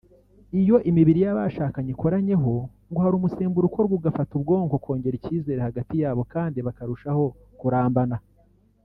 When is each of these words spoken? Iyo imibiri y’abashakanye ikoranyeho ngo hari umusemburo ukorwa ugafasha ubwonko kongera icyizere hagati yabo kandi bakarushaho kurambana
Iyo 0.61 0.77
imibiri 0.89 1.19
y’abashakanye 1.25 1.89
ikoranyeho 1.91 2.53
ngo 2.89 2.99
hari 3.03 3.15
umusemburo 3.17 3.65
ukorwa 3.67 3.93
ugafasha 3.95 4.31
ubwonko 4.37 4.75
kongera 4.83 5.15
icyizere 5.17 5.59
hagati 5.67 5.95
yabo 6.03 6.21
kandi 6.33 6.57
bakarushaho 6.67 7.25
kurambana 7.59 8.17